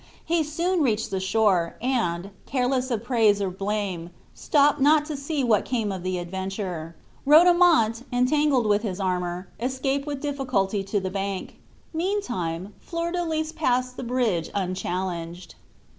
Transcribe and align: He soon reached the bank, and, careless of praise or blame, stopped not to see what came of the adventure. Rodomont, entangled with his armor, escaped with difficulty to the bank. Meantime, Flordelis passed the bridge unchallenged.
He 0.25 0.43
soon 0.43 0.81
reached 0.81 1.11
the 1.11 1.23
bank, 1.39 1.73
and, 1.79 2.31
careless 2.47 2.89
of 2.89 3.03
praise 3.03 3.39
or 3.39 3.51
blame, 3.51 4.09
stopped 4.33 4.79
not 4.79 5.05
to 5.05 5.15
see 5.15 5.43
what 5.43 5.63
came 5.63 5.91
of 5.91 6.01
the 6.01 6.17
adventure. 6.17 6.95
Rodomont, 7.23 8.03
entangled 8.11 8.65
with 8.65 8.81
his 8.81 8.99
armor, 8.99 9.47
escaped 9.59 10.07
with 10.07 10.19
difficulty 10.19 10.83
to 10.85 10.99
the 10.99 11.11
bank. 11.11 11.59
Meantime, 11.93 12.73
Flordelis 12.79 13.51
passed 13.51 13.95
the 13.95 14.01
bridge 14.01 14.49
unchallenged. 14.55 15.53